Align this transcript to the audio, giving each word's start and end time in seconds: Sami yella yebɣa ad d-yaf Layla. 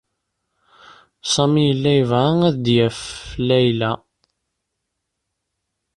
Sami 1.31 1.61
yella 1.67 1.91
yebɣa 1.97 2.31
ad 2.47 2.55
d-yaf 2.63 3.01
Layla. 3.47 3.91